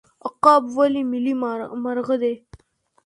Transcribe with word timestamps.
عقاب 0.27 0.63
ولې 0.77 1.01
ملي 1.11 1.33
مرغه 1.83 2.15
دی؟ 2.21 2.33